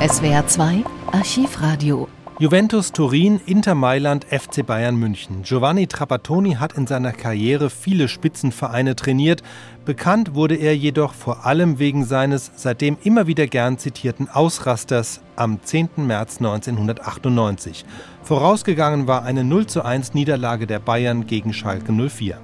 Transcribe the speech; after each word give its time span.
SWR 0.00 0.46
2 0.46 0.84
Archivradio. 1.10 2.06
Juventus 2.38 2.92
Turin, 2.92 3.40
Inter 3.46 3.74
Mailand, 3.74 4.26
FC 4.26 4.64
Bayern 4.64 4.94
München. 4.94 5.42
Giovanni 5.42 5.88
Trapattoni 5.88 6.52
hat 6.52 6.74
in 6.74 6.86
seiner 6.86 7.10
Karriere 7.10 7.68
viele 7.68 8.06
Spitzenvereine 8.06 8.94
trainiert. 8.94 9.42
Bekannt 9.84 10.36
wurde 10.36 10.54
er 10.54 10.76
jedoch 10.76 11.14
vor 11.14 11.46
allem 11.46 11.80
wegen 11.80 12.04
seines 12.04 12.52
seitdem 12.54 12.96
immer 13.02 13.26
wieder 13.26 13.48
gern 13.48 13.76
zitierten 13.76 14.28
Ausrasters 14.28 15.20
am 15.34 15.60
10. 15.64 15.88
März 16.06 16.36
1998. 16.36 17.84
Vorausgegangen 18.22 19.08
war 19.08 19.24
eine 19.24 19.42
0 19.42 19.66
zu 19.66 19.84
1 19.84 20.14
Niederlage 20.14 20.68
der 20.68 20.78
Bayern 20.78 21.26
gegen 21.26 21.52
Schalke 21.52 21.92
04. 21.92 22.38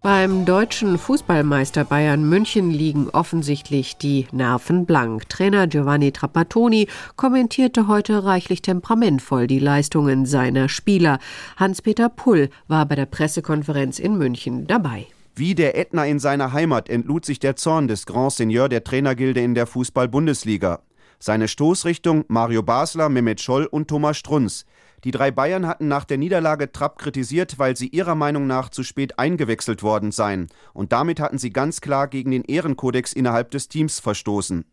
Beim 0.00 0.44
deutschen 0.44 0.96
Fußballmeister 0.96 1.84
Bayern 1.84 2.22
München 2.28 2.70
liegen 2.70 3.10
offensichtlich 3.10 3.96
die 3.96 4.28
Nerven 4.30 4.86
blank. 4.86 5.28
Trainer 5.28 5.66
Giovanni 5.66 6.12
Trapattoni 6.12 6.86
kommentierte 7.16 7.88
heute 7.88 8.24
reichlich 8.24 8.62
temperamentvoll 8.62 9.48
die 9.48 9.58
Leistungen 9.58 10.24
seiner 10.24 10.68
Spieler. 10.68 11.18
Hans-Peter 11.56 12.08
Pull 12.08 12.48
war 12.68 12.86
bei 12.86 12.94
der 12.94 13.06
Pressekonferenz 13.06 13.98
in 13.98 14.16
München 14.16 14.68
dabei. 14.68 15.06
Wie 15.34 15.56
der 15.56 15.76
Ätna 15.76 16.06
in 16.06 16.20
seiner 16.20 16.52
Heimat 16.52 16.88
entlud 16.88 17.24
sich 17.24 17.40
der 17.40 17.56
Zorn 17.56 17.88
des 17.88 18.06
Grand 18.06 18.32
Seigneur 18.32 18.68
der 18.68 18.84
Trainergilde 18.84 19.40
in 19.40 19.56
der 19.56 19.66
Fußball-Bundesliga. 19.66 20.80
Seine 21.20 21.48
Stoßrichtung 21.48 22.24
Mario 22.28 22.62
Basler, 22.62 23.08
Mehmet 23.08 23.40
Scholl 23.40 23.66
und 23.66 23.88
Thomas 23.88 24.16
Strunz. 24.16 24.64
Die 25.02 25.10
drei 25.10 25.32
Bayern 25.32 25.66
hatten 25.66 25.88
nach 25.88 26.04
der 26.04 26.16
Niederlage 26.16 26.70
Trapp 26.70 26.98
kritisiert, 26.98 27.58
weil 27.58 27.76
sie 27.76 27.88
ihrer 27.88 28.14
Meinung 28.14 28.46
nach 28.46 28.68
zu 28.68 28.84
spät 28.84 29.18
eingewechselt 29.18 29.82
worden 29.82 30.12
seien. 30.12 30.46
Und 30.74 30.92
damit 30.92 31.18
hatten 31.18 31.38
sie 31.38 31.50
ganz 31.50 31.80
klar 31.80 32.06
gegen 32.06 32.30
den 32.30 32.44
Ehrenkodex 32.44 33.12
innerhalb 33.12 33.50
des 33.50 33.68
Teams 33.68 33.98
verstoßen. 33.98 34.64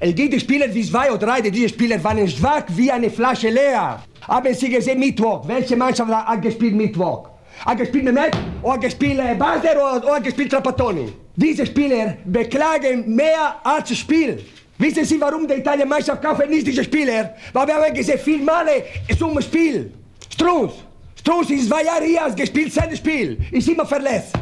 Es 0.00 0.14
gibt 0.16 0.40
Spieler 0.40 0.72
wie 0.74 0.84
zwei 0.84 1.12
oder 1.12 1.26
drei, 1.26 1.40
diese 1.42 1.68
Spieler 1.68 2.02
waren 2.02 2.26
schwach 2.28 2.64
wie 2.68 2.90
eine 2.90 3.10
Flasche 3.10 3.50
leer. 3.50 4.02
Haben 4.22 4.54
Sie 4.54 4.70
gesehen 4.70 4.98
Mittwoch? 4.98 5.46
Welche 5.46 5.76
Mannschaft 5.76 6.10
hat 6.10 6.42
gespielt 6.42 6.74
Mittwoch? 6.74 7.28
Hat 7.64 7.78
gespielt 7.78 8.04
Mehmet, 8.04 8.36
oder 8.62 8.78
gespielt 8.78 9.38
Basler 9.38 9.76
oder, 9.76 10.04
oder 10.04 10.20
gespielt 10.20 10.50
Trapattoni? 10.50 11.12
Diese 11.36 11.66
Spieler 11.66 12.16
beklagen 12.24 13.14
mehr 13.14 13.60
als 13.62 13.96
Spiel. 13.96 14.44
Wissen 14.78 15.04
Sie, 15.04 15.20
warum 15.20 15.46
die 15.46 15.54
Italien-Mannschaft 15.54 16.20
kauft 16.22 16.48
nicht 16.48 16.66
diese 16.66 16.82
Spieler? 16.82 17.34
Weil 17.52 17.66
wir 17.66 17.74
haben 17.74 17.94
gesehen, 17.94 18.18
viel 18.18 18.42
Male 18.42 18.84
zum 19.18 19.40
Spiel. 19.40 19.92
Strunz. 20.32 20.72
Strunz 21.14 21.50
ist 21.50 21.68
zwei 21.68 21.84
Jahre 21.84 22.04
hier, 22.04 22.20
hat 22.20 22.36
gespielt, 22.36 22.72
sein 22.72 22.94
Spiel. 22.96 23.38
Ist 23.52 23.68
immer 23.68 23.86
verletzt. 23.86 24.32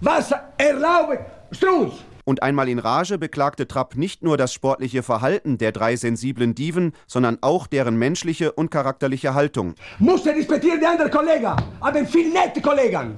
Was 0.00 0.30
erlaubt 0.58 1.18
Strunz? 1.52 1.94
Und 2.24 2.42
einmal 2.42 2.68
in 2.68 2.78
Rage 2.78 3.16
beklagte 3.16 3.66
Trapp 3.66 3.96
nicht 3.96 4.22
nur 4.22 4.36
das 4.36 4.52
sportliche 4.52 5.02
Verhalten 5.02 5.56
der 5.56 5.72
drei 5.72 5.96
sensiblen 5.96 6.54
Diven, 6.54 6.92
sondern 7.06 7.38
auch 7.40 7.66
deren 7.66 7.96
menschliche 7.96 8.52
und 8.52 8.70
charakterliche 8.70 9.32
Haltung. 9.32 9.74
Muss 9.98 10.26
respektieren 10.26 10.78
die 10.78 10.84
anderen 10.84 11.10
Kollegen, 11.10 11.56
haben 11.80 12.06
viel 12.06 12.30
nette 12.30 12.60
Kollegen. 12.60 13.16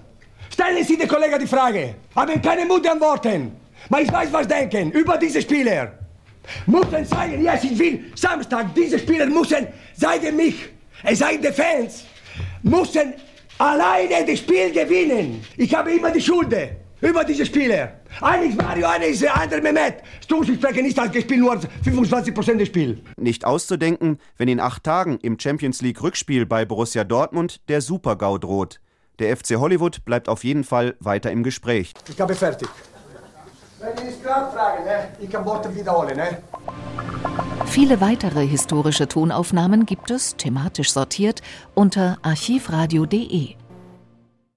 Stellen 0.48 0.84
Sie 0.84 0.96
den 0.96 1.08
Kollegen 1.08 1.41
die 1.41 1.46
Frage, 1.48 1.96
haben 2.14 2.41
keine 2.41 2.64
Mut 2.64 2.88
antworten. 2.88 3.50
Aber 3.88 4.00
ich 4.00 4.12
weiß, 4.12 4.32
was 4.32 4.46
denken 4.46 4.92
über 4.92 5.16
diese 5.16 5.42
Spieler. 5.42 5.92
Müssen 6.66 7.05
sagen, 7.05 7.42
ja, 7.42 7.55
ich 7.55 7.78
will 7.78 8.05
Samstag, 8.14 8.74
diese 8.74 8.98
Spieler 8.98 9.27
müssen, 9.27 9.66
sagen 9.94 10.36
mich, 10.36 10.69
es 11.05 11.19
sagen 11.19 11.41
die 11.42 11.52
Fans, 11.52 12.05
müssen 12.62 13.14
alleine 13.58 14.27
das 14.27 14.38
Spiel 14.38 14.70
gewinnen. 14.72 15.44
Ich 15.56 15.74
habe 15.74 15.92
immer 15.92 16.10
die 16.10 16.20
Schuld 16.20 16.55
über 17.00 17.24
diese 17.24 17.47
Spieler. 17.47 18.00
Einer 18.20 18.44
ist 18.44 18.56
Mario, 18.56 18.86
einer 18.86 19.06
ist 19.06 19.22
der 19.22 19.34
andere 19.36 19.60
Mehmet. 19.60 19.97
Stoß, 20.24 20.48
ich 20.48 20.56
spreche 20.56 20.82
nicht 20.82 20.98
als 20.98 21.12
gespielt, 21.12 21.41
nur 21.41 21.55
25% 21.55 22.56
des 22.56 22.69
Spiels. 22.69 22.98
Nicht 23.16 23.44
auszudenken, 23.44 24.19
wenn 24.36 24.48
in 24.48 24.60
acht 24.60 24.84
Tagen 24.84 25.19
im 25.22 25.38
Champions 25.38 25.80
League 25.80 26.02
Rückspiel 26.02 26.47
bei 26.47 26.64
Borussia 26.64 27.04
Dortmund 27.04 27.60
der 27.69 27.80
Super-GAU 27.80 28.38
droht. 28.38 28.80
Der 29.19 29.36
FC 29.36 29.56
Hollywood 29.56 30.04
bleibt 30.04 30.28
auf 30.28 30.44
jeden 30.44 30.65
Fall 30.65 30.97
weiter 30.98 31.31
im 31.31 31.42
Gespräch. 31.42 31.92
Ich 32.09 32.20
habe 32.20 32.34
fertig. 32.34 32.69
Viele 37.66 38.00
weitere 38.00 38.46
historische 38.46 39.08
Tonaufnahmen 39.08 39.86
gibt 39.86 40.10
es, 40.10 40.36
thematisch 40.36 40.92
sortiert, 40.92 41.42
unter 41.74 42.18
archivradio.de. 42.22 43.56